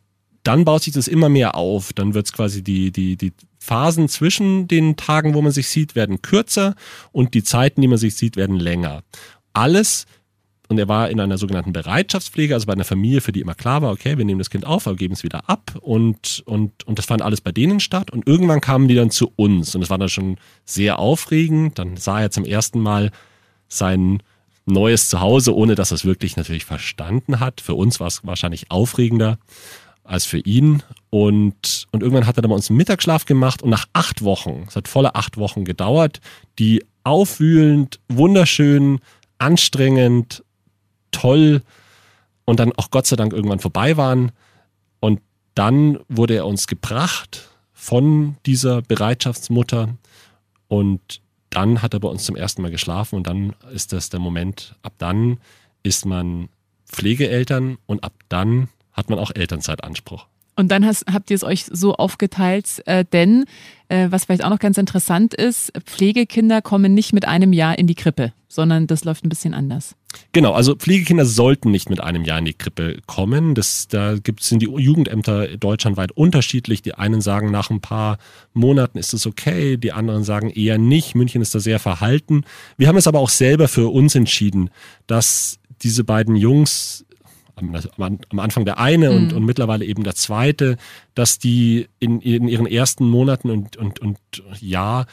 [0.46, 1.92] dann baut sich das immer mehr auf.
[1.94, 5.96] Dann wird es quasi die, die, die Phasen zwischen den Tagen, wo man sich sieht,
[5.96, 6.75] werden kürzer
[7.12, 9.02] und die Zeiten, die man sich sieht, werden länger.
[9.54, 10.06] Alles,
[10.68, 13.81] und er war in einer sogenannten Bereitschaftspflege, also bei einer Familie, für die immer klar
[13.81, 17.00] war, okay, wir nehmen das Kind auf, aber geben es wieder ab und, und, und
[17.00, 19.90] das fand alles bei denen statt und irgendwann kamen die dann zu uns und das
[19.90, 21.79] war dann schon sehr aufregend.
[21.79, 23.12] Dann sah er zum ersten Mal
[23.68, 24.22] sein
[24.68, 27.62] neues Zuhause, ohne dass er es wirklich natürlich verstanden hat.
[27.62, 29.40] Für uns war es wahrscheinlich aufregender
[30.05, 30.83] als für ihn.
[31.09, 34.65] Und, und irgendwann hat er dann bei uns einen Mittagsschlaf gemacht und nach acht Wochen,
[34.68, 36.22] es hat volle acht Wochen gedauert,
[36.59, 39.00] die aufwühlend, wunderschön,
[39.37, 40.44] anstrengend,
[41.11, 41.61] toll
[42.46, 44.31] und dann auch Gott sei Dank irgendwann vorbei waren.
[45.00, 45.22] Und
[45.55, 49.96] dann wurde er uns gebracht von dieser Bereitschaftsmutter
[50.68, 54.20] und dann hat er bei uns zum ersten Mal geschlafen und dann ist das der
[54.20, 55.37] Moment, ab dann
[55.83, 56.50] ist man
[56.85, 60.25] Pflegeeltern und ab dann hat man auch Elternzeitanspruch.
[60.55, 63.46] Und dann hast, habt ihr es euch so aufgeteilt, äh, denn
[63.90, 67.88] äh, was vielleicht auch noch ganz interessant ist, Pflegekinder kommen nicht mit einem Jahr in
[67.88, 69.96] die Krippe, sondern das läuft ein bisschen anders.
[70.31, 73.53] Genau, also Pflegekinder sollten nicht mit einem Jahr in die Krippe kommen.
[73.53, 76.81] Das, da gibt, sind die Jugendämter deutschlandweit unterschiedlich.
[76.81, 78.18] Die einen sagen, nach ein paar
[78.53, 81.16] Monaten ist es okay, die anderen sagen eher nicht.
[81.16, 82.46] München ist da sehr verhalten.
[82.77, 84.70] Wir haben es aber auch selber für uns entschieden,
[85.05, 87.04] dass diese beiden Jungs
[87.55, 89.18] am, am Anfang der eine mhm.
[89.18, 90.77] und, und mittlerweile eben der zweite,
[91.13, 94.18] dass die in, in ihren ersten Monaten und, und, und
[94.59, 95.05] Jahr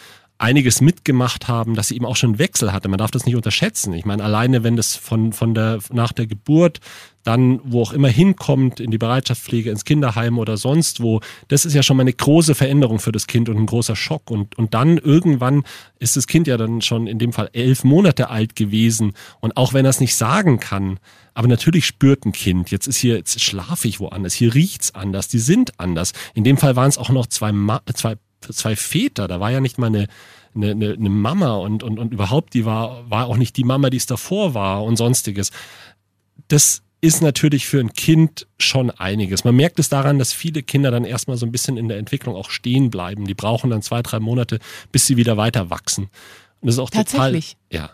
[0.43, 2.89] einiges mitgemacht haben, dass sie eben auch schon Wechsel hatte.
[2.89, 3.95] Man darf das nicht unterschätzen.
[3.95, 6.81] Ich meine, alleine wenn das von, von der, nach der Geburt
[7.25, 11.75] dann wo auch immer hinkommt, in die Bereitschaftspflege, ins Kinderheim oder sonst wo, das ist
[11.75, 14.31] ja schon mal eine große Veränderung für das Kind und ein großer Schock.
[14.31, 15.63] Und, und dann irgendwann
[15.99, 19.13] ist das Kind ja dann schon in dem Fall elf Monate alt gewesen.
[19.41, 20.99] Und auch wenn er es nicht sagen kann,
[21.35, 25.29] aber natürlich spürt ein Kind, jetzt ist hier, jetzt schlafe ich woanders, hier riecht's anders,
[25.29, 26.13] die sind anders.
[26.35, 28.17] In dem Fall waren es auch noch zwei, Ma zwei,
[28.51, 30.07] zwei Väter, da war ja nicht mal eine,
[30.55, 33.91] eine, eine, eine Mama und, und, und überhaupt, die war, war auch nicht die Mama,
[33.91, 35.51] die es davor war und sonstiges.
[36.49, 39.45] Das ist natürlich für ein Kind schon einiges.
[39.45, 42.37] Man merkt es daran, dass viele Kinder dann erstmal so ein bisschen in der Entwicklung
[42.37, 43.27] auch stehen bleiben.
[43.27, 44.61] Die brauchen dann zwei, drei Monate,
[44.93, 46.05] bis sie wieder weiter wachsen.
[46.61, 47.57] Und das ist auch Tatsächlich?
[47.71, 47.89] total.
[47.89, 47.91] Ja.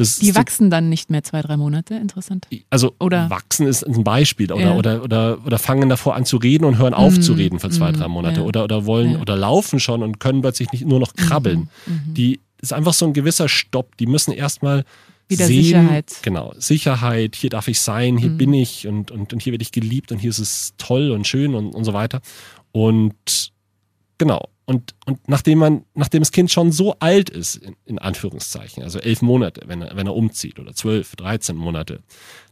[0.00, 2.46] Das die wachsen dann nicht mehr zwei, drei Monate, interessant.
[2.70, 3.28] Also oder?
[3.28, 4.74] wachsen ist ein Beispiel oder, ja.
[4.74, 7.68] oder, oder, oder fangen davor an zu reden und hören auf mm, zu reden für
[7.68, 8.40] zwei, mm, drei Monate.
[8.40, 8.46] Ja.
[8.46, 9.20] Oder, oder wollen ja.
[9.20, 11.68] oder laufen schon und können plötzlich nicht nur noch krabbeln.
[11.84, 12.14] Mm, -hmm.
[12.14, 13.98] Die ist einfach so ein gewisser Stopp.
[13.98, 14.84] Die müssen erstmal
[15.28, 16.16] wieder sehen, Sicherheit.
[16.22, 18.38] Genau, Sicherheit, hier darf ich sein, hier mhm.
[18.38, 21.26] bin ich und, und, und hier werde ich geliebt und hier ist es toll und
[21.26, 22.20] schön und, und so weiter.
[22.72, 23.52] Und
[24.20, 24.50] genau.
[24.66, 29.00] Und, und nachdem man, nachdem das Kind schon so alt ist, in, in Anführungszeichen, also
[29.00, 32.00] elf Monate, wenn er, wenn er umzieht, oder zwölf, dreizehn Monate,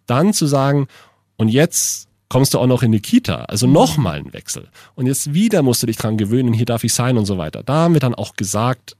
[0.06, 0.88] dann zu sagen,
[1.36, 3.74] und jetzt kommst du auch noch in die Kita, also mhm.
[3.74, 4.68] nochmal ein Wechsel.
[4.96, 7.62] Und jetzt wieder musst du dich dran gewöhnen, hier darf ich sein und so weiter.
[7.62, 8.96] Da haben wir dann auch gesagt,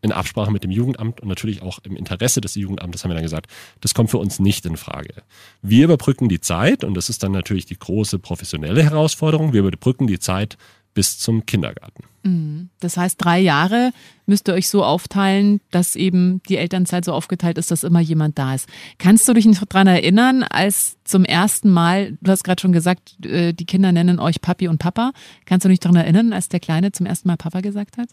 [0.00, 3.22] in Absprache mit dem Jugendamt und natürlich auch im Interesse des Jugendamtes haben wir dann
[3.22, 3.46] gesagt,
[3.80, 5.22] das kommt für uns nicht in Frage.
[5.62, 9.52] Wir überbrücken die Zeit und das ist dann natürlich die große professionelle Herausforderung.
[9.52, 10.58] Wir überbrücken die Zeit
[10.94, 12.04] bis zum Kindergarten.
[12.22, 12.70] Mhm.
[12.80, 13.92] Das heißt, drei Jahre
[14.26, 18.38] müsst ihr euch so aufteilen, dass eben die Elternzeit so aufgeteilt ist, dass immer jemand
[18.38, 18.68] da ist.
[18.98, 23.24] Kannst du dich noch daran erinnern, als zum ersten Mal, du hast gerade schon gesagt,
[23.24, 25.12] äh, die Kinder nennen euch Papi und Papa.
[25.44, 28.08] Kannst du dich daran erinnern, als der Kleine zum ersten Mal Papa gesagt hat?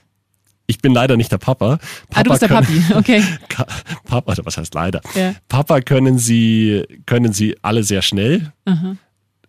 [0.67, 1.78] Ich bin leider nicht der Papa.
[1.78, 3.24] Papa ah, du bist der können, Papi, okay.
[4.06, 5.02] Papa, was heißt leider?
[5.15, 5.34] Ja.
[5.48, 8.54] Papa können sie, können sie alle sehr schnell.
[8.65, 8.96] Aha.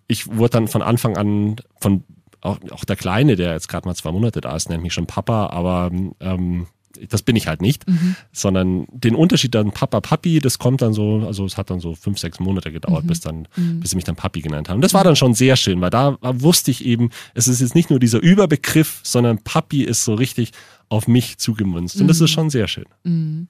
[0.08, 2.04] Ich wurde dann von Anfang an von
[2.42, 5.06] auch, auch der Kleine, der jetzt gerade mal zwei Monate da ist, nennt mich schon
[5.06, 6.66] Papa, aber ähm,
[7.08, 8.16] das bin ich halt nicht, mhm.
[8.32, 11.94] sondern den Unterschied dann Papa, Papi, das kommt dann so, also es hat dann so
[11.94, 13.08] fünf, sechs Monate gedauert, mhm.
[13.08, 13.80] bis dann, mhm.
[13.80, 14.80] bis sie mich dann Papi genannt haben.
[14.80, 17.90] Das war dann schon sehr schön, weil da wusste ich eben, es ist jetzt nicht
[17.90, 20.52] nur dieser Überbegriff, sondern Papi ist so richtig
[20.88, 22.00] auf mich zugemünzt.
[22.00, 22.34] Und das ist mhm.
[22.34, 22.86] schon sehr schön.
[23.04, 23.48] Mhm.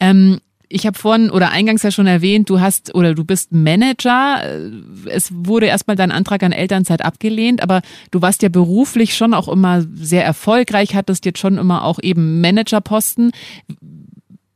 [0.00, 0.40] Ähm,
[0.72, 4.40] ich habe vorhin oder eingangs ja schon erwähnt, du hast oder du bist Manager.
[5.06, 9.48] Es wurde erstmal dein Antrag an Elternzeit abgelehnt, aber du warst ja beruflich schon auch
[9.48, 13.32] immer sehr erfolgreich, hattest jetzt schon immer auch eben Managerposten.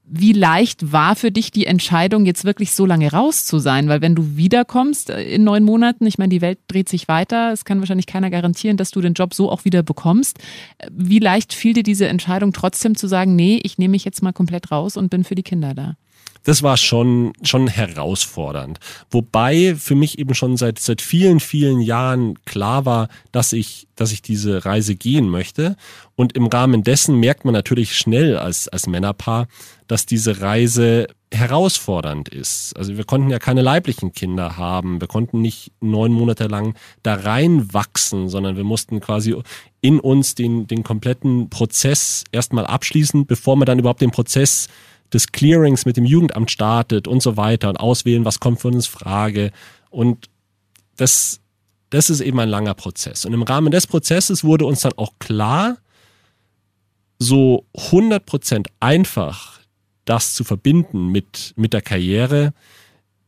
[0.07, 3.89] Wie leicht war für dich die Entscheidung, jetzt wirklich so lange raus zu sein?
[3.89, 7.65] Weil wenn du wiederkommst in neun Monaten, ich meine, die Welt dreht sich weiter, es
[7.65, 10.39] kann wahrscheinlich keiner garantieren, dass du den Job so auch wieder bekommst.
[10.93, 14.33] Wie leicht fiel dir diese Entscheidung trotzdem zu sagen, nee, ich nehme mich jetzt mal
[14.33, 15.97] komplett raus und bin für die Kinder da?
[16.45, 18.79] Das war schon, schon herausfordernd.
[19.11, 24.13] Wobei für mich eben schon seit, seit vielen, vielen Jahren klar war, dass ich, dass
[24.13, 25.77] ich diese Reise gehen möchte.
[26.17, 29.49] Und im Rahmen dessen merkt man natürlich schnell als, als Männerpaar,
[29.89, 32.77] dass diese Reise herausfordernd ist.
[32.77, 35.01] Also wir konnten ja keine leiblichen Kinder haben.
[35.01, 39.35] Wir konnten nicht neun Monate lang da reinwachsen, sondern wir mussten quasi
[39.81, 44.69] in uns den, den kompletten Prozess erstmal abschließen, bevor wir dann überhaupt den Prozess
[45.15, 48.87] des Clearings mit dem Jugendamt startet und so weiter und auswählen, was kommt für uns
[48.87, 49.53] Frage.
[49.91, 50.29] Und
[50.97, 51.41] das,
[51.91, 53.25] das ist eben ein langer Prozess.
[53.25, 55.79] Und im Rahmen des Prozesses wurde uns dann auch klar,
[57.19, 59.61] so 100% einfach
[60.05, 62.53] das zu verbinden mit, mit der Karriere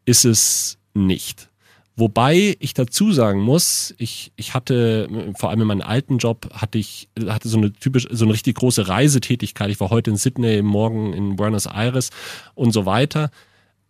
[0.05, 1.49] ist es nicht.
[1.98, 6.76] Wobei ich dazu sagen muss, ich, ich hatte, vor allem in meinem alten Job, hatte
[6.76, 9.70] ich, hatte so eine typisch, so eine richtig große Reisetätigkeit.
[9.70, 12.11] Ich war heute in Sydney, morgen in Buenos Aires
[12.54, 13.30] und so weiter.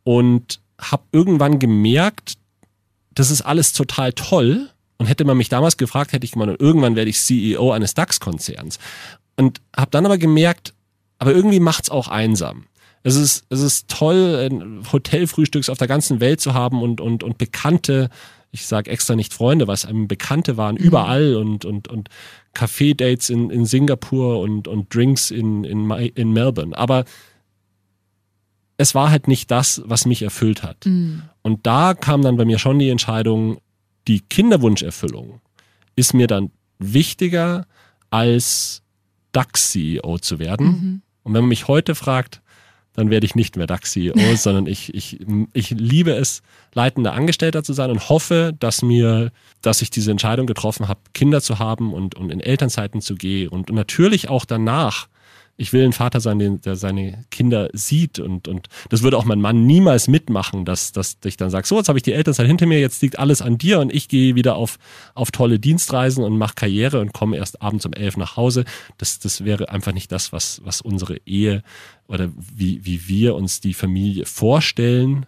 [0.04, 2.34] Und habe irgendwann gemerkt,
[3.12, 4.70] das ist alles total toll.
[4.98, 8.78] Und hätte man mich damals gefragt, hätte ich gemeint, irgendwann werde ich CEO eines DAX-Konzerns.
[9.34, 10.74] Und habe dann aber gemerkt,
[11.18, 12.66] aber irgendwie macht's auch einsam
[13.06, 17.38] es ist, es ist toll, Hotelfrühstücks auf der ganzen Welt zu haben und, und, und
[17.38, 18.10] Bekannte,
[18.50, 20.82] ich sage extra nicht Freunde, was einem Bekannte waren, mhm.
[20.82, 22.08] überall und, und, und
[22.52, 26.76] Café-Dates in, in Singapur und, und Drinks in, in, in Melbourne.
[26.76, 27.04] Aber
[28.76, 30.84] es war halt nicht das, was mich erfüllt hat.
[30.84, 31.22] Mhm.
[31.42, 33.58] Und da kam dann bei mir schon die Entscheidung,
[34.08, 35.40] die Kinderwunscherfüllung
[35.94, 37.68] ist mir dann wichtiger
[38.10, 38.82] als
[39.30, 40.66] DAX-CEO zu werden.
[40.66, 41.02] Mhm.
[41.22, 42.42] Und wenn man mich heute fragt,
[42.96, 45.18] dann werde ich nicht mehr DAX-CEO, sondern ich, ich,
[45.52, 46.42] ich liebe es,
[46.74, 49.30] leitender Angestellter zu sein und hoffe, dass mir,
[49.62, 53.48] dass ich diese Entscheidung getroffen habe, Kinder zu haben und, und in Elternzeiten zu gehen
[53.48, 55.08] und natürlich auch danach
[55.58, 59.40] ich will ein Vater sein, der seine Kinder sieht und, und das würde auch mein
[59.40, 62.66] Mann niemals mitmachen, dass, dass ich dann sage, so, jetzt habe ich die Elternzeit hinter
[62.66, 64.78] mir, jetzt liegt alles an dir und ich gehe wieder auf,
[65.14, 68.64] auf tolle Dienstreisen und mache Karriere und komme erst abends um elf nach Hause.
[68.98, 71.62] Das, das wäre einfach nicht das, was, was unsere Ehe
[72.06, 75.24] oder wie, wie wir uns die Familie vorstellen.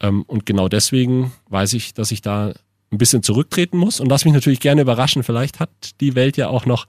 [0.00, 2.52] Ähm, und genau deswegen weiß ich, dass ich da
[2.92, 5.24] ein bisschen zurücktreten muss und lass mich natürlich gerne überraschen.
[5.24, 6.86] Vielleicht hat die Welt ja auch noch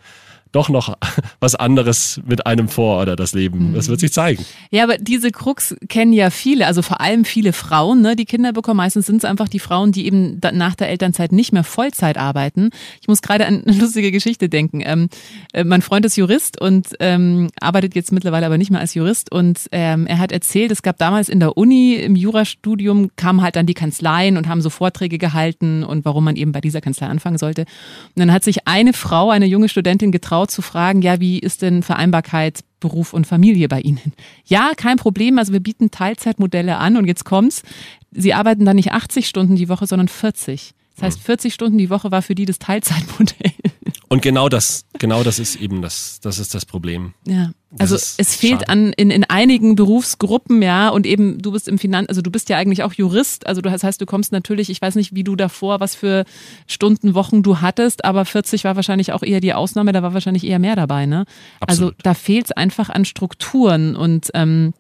[0.55, 0.95] doch noch
[1.39, 3.73] was anderes mit einem vor oder das Leben.
[3.73, 4.45] Das wird sich zeigen.
[4.71, 8.53] Ja, aber diese Krux kennen ja viele, also vor allem viele Frauen, ne, die Kinder
[8.53, 8.77] bekommen.
[8.77, 12.69] Meistens sind es einfach die Frauen, die eben nach der Elternzeit nicht mehr Vollzeit arbeiten.
[13.01, 14.81] Ich muss gerade an eine lustige Geschichte denken.
[14.83, 15.09] Ähm,
[15.53, 19.31] äh, mein Freund ist Jurist und ähm, arbeitet jetzt mittlerweile aber nicht mehr als Jurist
[19.31, 23.55] und ähm, er hat erzählt, es gab damals in der Uni im Jurastudium kamen halt
[23.55, 27.07] dann die Kanzleien und haben so Vorträge gehalten und warum man eben bei dieser Kanzlei
[27.07, 27.61] anfangen sollte.
[27.61, 31.61] Und dann hat sich eine Frau, eine junge Studentin getraut, zu fragen, ja, wie ist
[31.61, 34.13] denn Vereinbarkeit Beruf und Familie bei Ihnen?
[34.45, 35.39] Ja, kein Problem.
[35.39, 37.63] Also wir bieten Teilzeitmodelle an und jetzt kommt's.
[38.11, 40.73] Sie arbeiten dann nicht 80 Stunden die Woche, sondern 40.
[40.95, 43.53] Das heißt, 40 Stunden die Woche war für die das Teilzeitmodell.
[44.07, 47.13] Und genau das, genau das ist eben das, das ist das Problem.
[47.25, 47.51] Ja.
[47.77, 48.69] Also es fehlt schade.
[48.69, 52.47] an in, in einigen Berufsgruppen, ja, und eben du bist im Finanz, also du bist
[52.49, 55.35] ja eigentlich auch Jurist, also das heißt, du kommst natürlich, ich weiß nicht, wie du
[55.35, 56.23] davor, was für
[56.67, 60.45] Stunden, Wochen du hattest, aber 40 war wahrscheinlich auch eher die Ausnahme, da war wahrscheinlich
[60.45, 61.25] eher mehr dabei, ne?
[61.59, 61.93] Also Absolut.
[61.93, 64.73] Also da fehlt es einfach an Strukturen und ähm,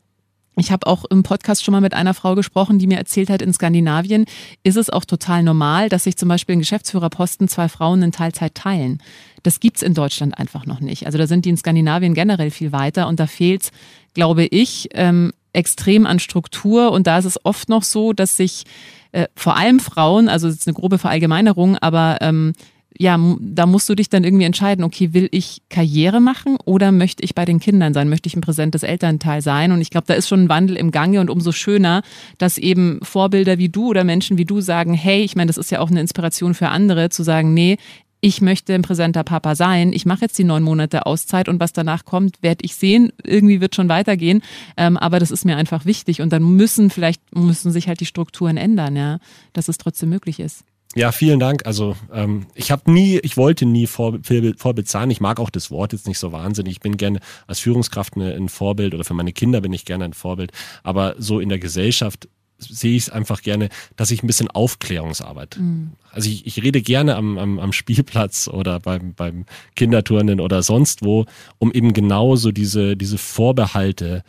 [0.57, 3.41] ich habe auch im Podcast schon mal mit einer Frau gesprochen, die mir erzählt hat,
[3.41, 4.25] in Skandinavien
[4.63, 8.55] ist es auch total normal, dass sich zum Beispiel in Geschäftsführerposten zwei Frauen in Teilzeit
[8.55, 9.01] teilen.
[9.43, 11.05] Das gibt's in Deutschland einfach noch nicht.
[11.05, 13.71] Also da sind die in Skandinavien generell viel weiter und da fehlt,
[14.13, 16.91] glaube ich, ähm, extrem an Struktur.
[16.91, 18.63] Und da ist es oft noch so, dass sich
[19.11, 22.53] äh, vor allem Frauen, also das ist eine grobe Verallgemeinerung, aber ähm,
[22.97, 27.23] ja, da musst du dich dann irgendwie entscheiden, okay, will ich Karriere machen oder möchte
[27.23, 28.09] ich bei den Kindern sein?
[28.09, 29.71] Möchte ich ein präsentes Elternteil sein?
[29.71, 32.03] Und ich glaube, da ist schon ein Wandel im Gange und umso schöner,
[32.37, 35.71] dass eben Vorbilder wie du oder Menschen wie du sagen, hey, ich meine, das ist
[35.71, 37.77] ja auch eine Inspiration für andere, zu sagen, nee,
[38.21, 39.93] ich möchte ein präsenter Papa sein.
[39.93, 43.11] Ich mache jetzt die neun Monate Auszeit und was danach kommt, werde ich sehen.
[43.23, 44.41] Irgendwie wird schon weitergehen.
[44.77, 46.21] Ähm, aber das ist mir einfach wichtig.
[46.21, 49.19] Und dann müssen vielleicht, müssen sich halt die Strukturen ändern, ja,
[49.53, 50.63] dass es trotzdem möglich ist.
[50.95, 51.65] Ja, vielen Dank.
[51.65, 54.17] Also ähm, ich habe nie, ich wollte nie vor,
[54.57, 55.11] Vorbild sein.
[55.11, 56.71] Ich mag auch das Wort jetzt nicht so wahnsinnig.
[56.71, 60.05] Ich bin gerne als Führungskraft eine, ein Vorbild oder für meine Kinder bin ich gerne
[60.05, 60.51] ein Vorbild.
[60.83, 65.57] Aber so in der Gesellschaft sehe ich es einfach gerne, dass ich ein bisschen Aufklärungsarbeit.
[65.59, 65.91] Mhm.
[66.11, 71.03] Also ich, ich rede gerne am, am, am Spielplatz oder beim, beim Kinderturnen oder sonst
[71.03, 71.25] wo,
[71.57, 74.23] um eben genau so diese, diese Vorbehalte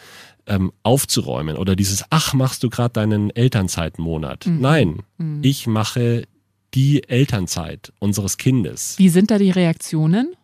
[0.48, 4.46] ähm, aufzuräumen oder dieses, ach, machst du gerade deinen Elternzeitmonat?
[4.46, 4.60] Mhm.
[4.60, 5.40] Nein, mhm.
[5.42, 6.24] ich mache
[6.76, 8.94] die Elternzeit unseres Kindes.
[8.98, 10.34] Wie sind da die Reaktionen?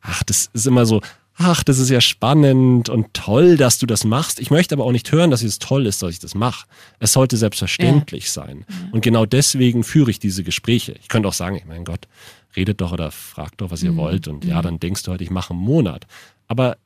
[0.00, 1.02] Ach, das ist immer so,
[1.36, 4.40] ach, das ist ja spannend und toll, dass du das machst.
[4.40, 6.66] Ich möchte aber auch nicht hören, dass es toll ist, dass ich das mache.
[6.98, 8.30] Es sollte selbstverständlich ja.
[8.30, 8.64] sein.
[8.92, 10.96] Und genau deswegen führe ich diese Gespräche.
[11.02, 12.08] Ich könnte auch sagen, ich mein Gott,
[12.56, 13.98] redet doch oder fragt doch, was ihr mhm.
[13.98, 14.28] wollt.
[14.28, 14.62] Und ja, mhm.
[14.62, 16.06] dann denkst du halt, ich mache einen Monat.
[16.48, 16.78] Aber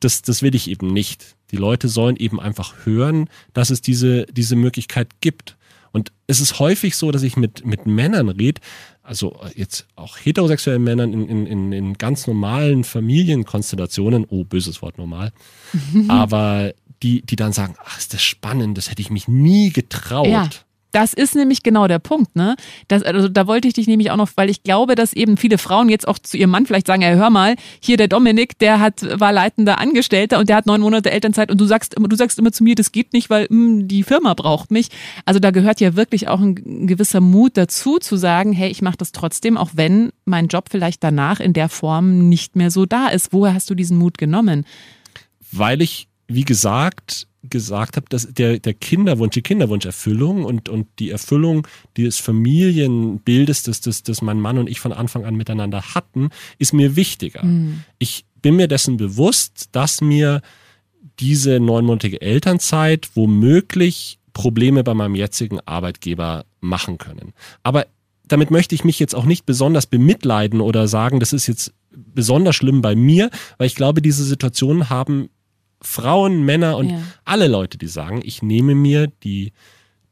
[0.00, 1.36] das, das will ich eben nicht.
[1.50, 5.57] Die Leute sollen eben einfach hören, dass es diese, diese Möglichkeit gibt.
[5.98, 8.60] Und es ist häufig so, dass ich mit, mit Männern rede,
[9.02, 15.32] also jetzt auch heterosexuellen Männern in, in, in ganz normalen Familienkonstellationen, oh, böses Wort normal,
[16.08, 20.28] aber die, die dann sagen, ach, ist das spannend, das hätte ich mich nie getraut.
[20.28, 20.48] Ja.
[20.92, 22.56] Das ist nämlich genau der Punkt, ne?
[22.88, 25.58] Das, also da wollte ich dich nämlich auch noch, weil ich glaube, dass eben viele
[25.58, 28.80] Frauen jetzt auch zu ihrem Mann vielleicht sagen, ja, hör mal, hier der Dominik, der
[28.80, 32.16] hat, war leitender Angestellter und der hat neun Monate Elternzeit und du sagst immer, du
[32.16, 34.88] sagst immer zu mir, das geht nicht, weil mh, hm, die Firma braucht mich.
[35.26, 38.80] Also da gehört ja wirklich auch ein, ein gewisser Mut dazu, zu sagen, hey, ich
[38.80, 42.86] mache das trotzdem, auch wenn mein Job vielleicht danach in der Form nicht mehr so
[42.86, 43.32] da ist.
[43.32, 44.64] Woher hast du diesen Mut genommen?
[45.52, 51.10] Weil ich, wie gesagt, gesagt habe, dass der, der Kinderwunsch, die Kinderwunscherfüllung und, und die
[51.10, 56.28] Erfüllung des Familienbildes, das, das, das mein Mann und ich von Anfang an miteinander hatten,
[56.58, 57.44] ist mir wichtiger.
[57.44, 57.82] Mhm.
[57.98, 60.42] Ich bin mir dessen bewusst, dass mir
[61.20, 67.32] diese neunmonatige Elternzeit womöglich Probleme bei meinem jetzigen Arbeitgeber machen können.
[67.62, 67.86] Aber
[68.26, 72.54] damit möchte ich mich jetzt auch nicht besonders bemitleiden oder sagen, das ist jetzt besonders
[72.54, 75.30] schlimm bei mir, weil ich glaube, diese Situationen haben
[75.80, 77.02] Frauen, Männer und ja.
[77.24, 79.52] alle Leute, die sagen, ich nehme mir die,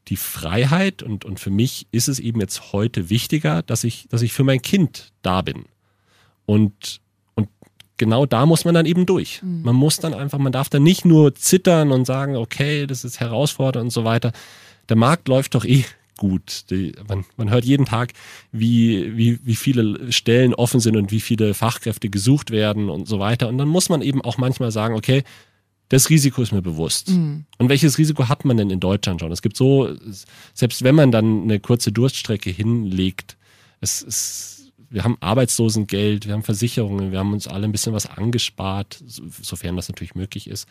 [0.07, 4.21] die Freiheit und, und für mich ist es eben jetzt heute wichtiger, dass ich, dass
[4.21, 5.65] ich für mein Kind da bin.
[6.45, 7.01] Und,
[7.35, 7.49] und
[7.97, 9.41] genau da muss man dann eben durch.
[9.43, 9.63] Mhm.
[9.63, 13.19] Man muss dann einfach, man darf dann nicht nur zittern und sagen, okay, das ist
[13.19, 14.31] herausfordernd und so weiter.
[14.87, 15.83] Der Markt läuft doch eh
[16.17, 16.69] gut.
[16.69, 18.13] Die, man, man hört jeden Tag,
[18.51, 23.19] wie, wie, wie viele Stellen offen sind und wie viele Fachkräfte gesucht werden und so
[23.19, 23.49] weiter.
[23.49, 25.23] Und dann muss man eben auch manchmal sagen, okay,
[25.89, 27.09] das Risiko ist mir bewusst.
[27.09, 27.45] Mhm.
[27.57, 29.31] Und welches Risiko hat man denn in Deutschland schon?
[29.31, 29.95] Es gibt so,
[30.53, 33.37] selbst wenn man dann eine kurze Durststrecke hinlegt,
[33.79, 38.05] es ist, wir haben Arbeitslosengeld, wir haben Versicherungen, wir haben uns alle ein bisschen was
[38.05, 40.67] angespart, sofern das natürlich möglich ist.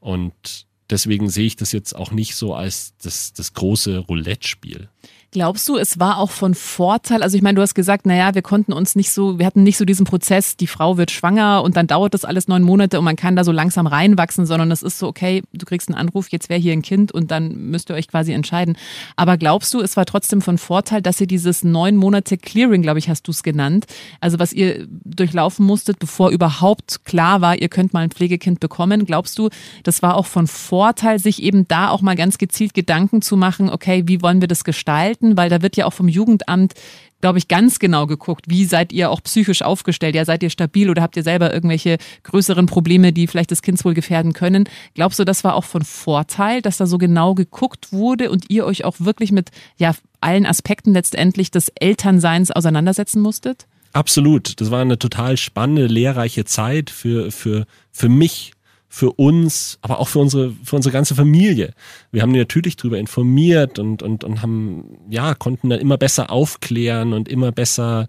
[0.00, 4.88] Und deswegen sehe ich das jetzt auch nicht so als das, das große Roulette-Spiel.
[5.36, 7.22] Glaubst du, es war auch von Vorteil?
[7.22, 9.76] Also ich meine, du hast gesagt, naja, wir konnten uns nicht so, wir hatten nicht
[9.76, 13.04] so diesen Prozess, die Frau wird schwanger und dann dauert das alles neun Monate und
[13.04, 16.28] man kann da so langsam reinwachsen, sondern es ist so, okay, du kriegst einen Anruf,
[16.30, 18.78] jetzt wäre hier ein Kind und dann müsst ihr euch quasi entscheiden.
[19.14, 22.98] Aber glaubst du, es war trotzdem von Vorteil, dass ihr dieses neun Monate Clearing, glaube
[22.98, 23.84] ich, hast du es genannt,
[24.22, 29.04] also was ihr durchlaufen musstet, bevor überhaupt klar war, ihr könnt mal ein Pflegekind bekommen.
[29.04, 29.50] Glaubst du,
[29.82, 33.68] das war auch von Vorteil, sich eben da auch mal ganz gezielt Gedanken zu machen,
[33.68, 35.25] okay, wie wollen wir das gestalten?
[35.26, 36.74] Kontakten, weil da wird ja auch vom Jugendamt
[37.22, 40.14] glaube ich, ganz genau geguckt, wie seid ihr auch psychisch aufgestellt?
[40.14, 43.82] Ja, seid ihr stabil oder habt ihr selber irgendwelche größeren Probleme, die vielleicht das Kind
[43.86, 44.68] wohl gefährden können?
[44.94, 48.66] Glaubst du, das war auch von Vorteil, dass da so genau geguckt wurde und ihr
[48.66, 53.66] euch auch wirklich mit ja, allen Aspekten letztendlich des Elternseins auseinandersetzen musstet?
[53.94, 54.60] Absolut.
[54.60, 58.52] Das war eine total spannende, lehrreiche Zeit für, für, für mich,
[58.96, 61.74] für uns, aber auch für unsere, für unsere ganze Familie.
[62.12, 67.12] Wir haben natürlich darüber informiert und, und, und haben, ja, konnten dann immer besser aufklären
[67.12, 68.08] und immer besser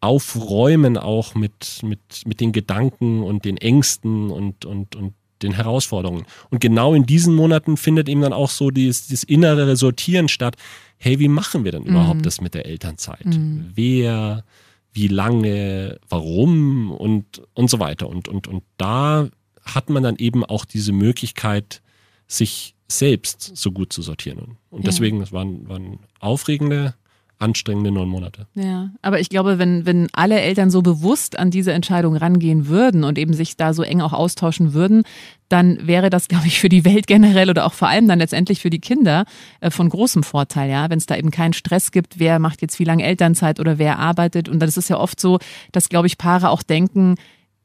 [0.00, 6.24] aufräumen auch mit, mit, mit den Gedanken und den Ängsten und, und, und den Herausforderungen.
[6.50, 10.54] Und genau in diesen Monaten findet eben dann auch so dieses, dieses innere Sortieren statt.
[10.98, 11.88] Hey, wie machen wir denn mhm.
[11.88, 13.26] überhaupt das mit der Elternzeit?
[13.26, 13.72] Mhm.
[13.74, 14.44] Wer,
[14.92, 18.08] wie lange, warum und, und so weiter.
[18.08, 19.28] Und, und, und da
[19.74, 21.82] hat man dann eben auch diese Möglichkeit,
[22.26, 24.56] sich selbst so gut zu sortieren.
[24.70, 26.94] Und deswegen, es waren, waren aufregende
[27.38, 28.46] anstrengende neun Monate.
[28.54, 33.04] Ja, aber ich glaube, wenn, wenn alle Eltern so bewusst an diese Entscheidung rangehen würden
[33.04, 35.04] und eben sich da so eng auch austauschen würden,
[35.48, 38.60] dann wäre das, glaube ich, für die Welt generell oder auch vor allem dann letztendlich
[38.60, 39.24] für die Kinder
[39.60, 42.78] äh, von großem Vorteil, ja, wenn es da eben keinen Stress gibt, wer macht jetzt
[42.80, 44.48] wie lange Elternzeit oder wer arbeitet.
[44.48, 45.38] Und das ist ja oft so,
[45.72, 47.14] dass, glaube ich, Paare auch denken,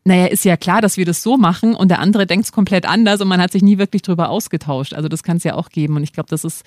[0.06, 2.86] naja, ist ja klar, dass wir das so machen und der andere denkt es komplett
[2.86, 4.94] anders und man hat sich nie wirklich drüber ausgetauscht.
[4.94, 6.64] Also das kann es ja auch geben und ich glaube, das ist,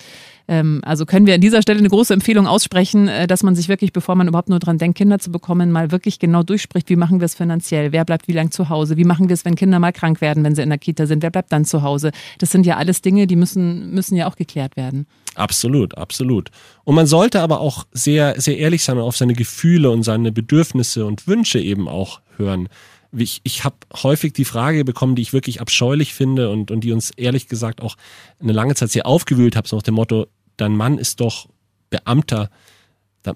[0.47, 3.69] ähm, also können wir an dieser Stelle eine große Empfehlung aussprechen, äh, dass man sich
[3.69, 6.95] wirklich, bevor man überhaupt nur dran denkt, Kinder zu bekommen, mal wirklich genau durchspricht, wie
[6.95, 9.55] machen wir es finanziell, wer bleibt wie lange zu Hause, wie machen wir es, wenn
[9.55, 12.11] Kinder mal krank werden, wenn sie in der Kita sind, wer bleibt dann zu Hause.
[12.39, 15.05] Das sind ja alles Dinge, die müssen, müssen ja auch geklärt werden.
[15.35, 16.49] Absolut, absolut.
[16.85, 20.31] Und man sollte aber auch sehr, sehr ehrlich sein und auf seine Gefühle und seine
[20.31, 22.67] Bedürfnisse und Wünsche eben auch hören
[23.11, 26.91] ich, ich habe häufig die Frage bekommen, die ich wirklich abscheulich finde und, und die
[26.91, 27.95] uns ehrlich gesagt auch
[28.39, 31.47] eine lange Zeit sehr aufgewühlt hat, so nach dem Motto, dein Mann ist doch
[31.89, 32.49] Beamter,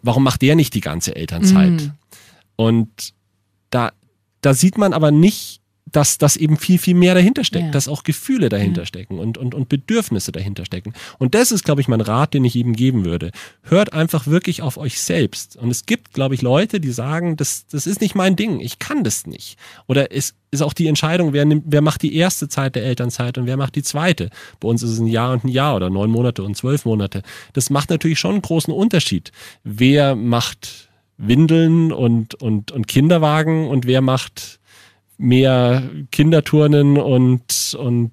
[0.01, 1.81] warum macht der nicht die ganze Elternzeit?
[1.81, 1.91] Mm.
[2.55, 3.13] Und
[3.69, 3.91] da,
[4.41, 5.61] da sieht man aber nicht,
[5.91, 7.71] dass das eben viel, viel mehr dahinter steckt, ja.
[7.71, 8.86] dass auch Gefühle dahinter ja.
[8.86, 10.93] stecken und, und, und Bedürfnisse dahinter stecken.
[11.17, 13.32] Und das ist, glaube ich, mein Rat, den ich ihm geben würde.
[13.63, 15.56] Hört einfach wirklich auf euch selbst.
[15.58, 18.80] Und es gibt, glaube ich, Leute, die sagen, das, das ist nicht mein Ding, ich
[18.80, 19.58] kann das nicht.
[19.88, 23.38] Oder es ist auch die Entscheidung, wer, nimmt, wer macht die erste Zeit der Elternzeit
[23.38, 24.30] und wer macht die zweite.
[24.60, 27.23] Bei uns ist es ein Jahr und ein Jahr oder neun Monate und zwölf Monate.
[27.54, 29.32] Das macht natürlich schon einen großen Unterschied.
[29.63, 34.60] Wer macht Windeln und, und, und Kinderwagen und wer macht
[35.21, 38.12] mehr Kinderturnen und, und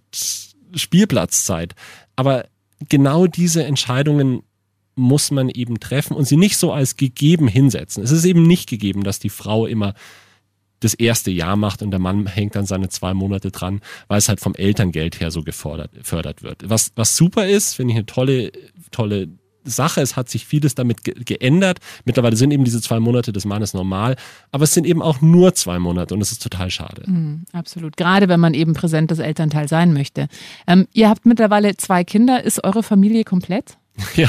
[0.75, 1.75] Spielplatzzeit.
[2.17, 2.45] Aber
[2.89, 4.43] genau diese Entscheidungen
[4.95, 8.03] muss man eben treffen und sie nicht so als gegeben hinsetzen.
[8.03, 9.95] Es ist eben nicht gegeben, dass die Frau immer
[10.81, 14.29] das erste Jahr macht und der Mann hängt dann seine zwei Monate dran, weil es
[14.29, 16.69] halt vom Elterngeld her so gefördert wird.
[16.69, 18.53] Was, was super ist, finde ich eine tolle,
[18.91, 19.29] tolle
[19.71, 20.01] Sache.
[20.01, 21.79] Es hat sich vieles damit ge geändert.
[22.05, 24.17] Mittlerweile sind eben diese zwei Monate des Mannes normal,
[24.53, 27.03] aber es sind eben auch nur zwei Monate und das ist total schade.
[27.07, 27.97] Mhm, absolut.
[27.97, 30.29] Gerade wenn man eben präsentes Elternteil sein möchte.
[30.67, 32.43] Ähm, ihr habt mittlerweile zwei Kinder.
[32.43, 33.79] Ist eure Familie komplett?
[34.15, 34.29] Ja,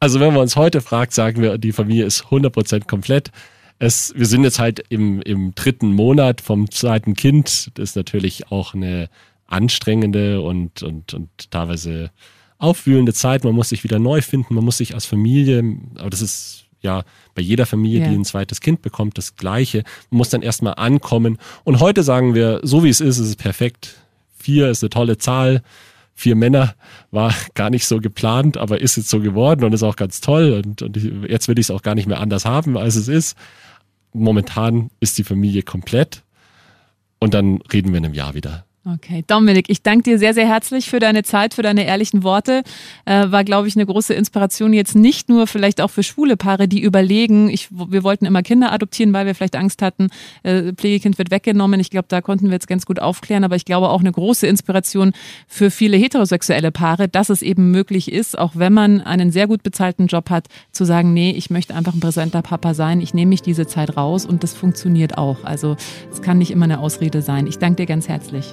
[0.00, 3.30] Also wenn man uns heute fragt, sagen wir, die Familie ist 100% komplett.
[3.78, 7.70] Es, wir sind jetzt halt im, im dritten Monat vom zweiten Kind.
[7.74, 9.08] Das ist natürlich auch eine
[9.46, 12.10] anstrengende und, und, und teilweise
[12.58, 13.44] aufwühlende Zeit.
[13.44, 17.04] Man muss sich wieder neu finden, man muss sich als Familie, aber das ist ja
[17.34, 18.08] bei jeder Familie, ja.
[18.08, 19.84] die ein zweites Kind bekommt, das Gleiche.
[20.10, 21.38] Man muss dann erstmal ankommen.
[21.64, 23.96] Und heute sagen wir, so wie es ist, ist es perfekt.
[24.36, 25.62] Vier ist eine tolle Zahl
[26.22, 26.74] vier Männer
[27.10, 30.62] war gar nicht so geplant, aber ist jetzt so geworden und ist auch ganz toll.
[30.64, 30.96] Und, und
[31.28, 33.36] jetzt will ich es auch gar nicht mehr anders haben, als es ist.
[34.12, 36.22] Momentan ist die Familie komplett.
[37.18, 38.64] Und dann reden wir in einem Jahr wieder.
[38.84, 42.64] Okay, Dominik, ich danke dir sehr, sehr herzlich für deine Zeit, für deine ehrlichen Worte.
[43.04, 46.66] Äh, war, glaube ich, eine große Inspiration jetzt nicht nur vielleicht auch für schwule Paare,
[46.66, 50.08] die überlegen, ich, wir wollten immer Kinder adoptieren, weil wir vielleicht Angst hatten,
[50.42, 51.78] äh, Pflegekind wird weggenommen.
[51.78, 54.48] Ich glaube, da konnten wir jetzt ganz gut aufklären, aber ich glaube auch eine große
[54.48, 55.12] Inspiration
[55.46, 59.62] für viele heterosexuelle Paare, dass es eben möglich ist, auch wenn man einen sehr gut
[59.62, 63.28] bezahlten Job hat, zu sagen, nee, ich möchte einfach ein präsenter Papa sein, ich nehme
[63.28, 65.44] mich diese Zeit raus und das funktioniert auch.
[65.44, 65.76] Also
[66.10, 67.46] es kann nicht immer eine Ausrede sein.
[67.46, 68.52] Ich danke dir ganz herzlich.